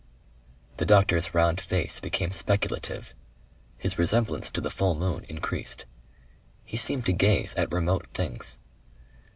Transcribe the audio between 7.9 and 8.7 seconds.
things.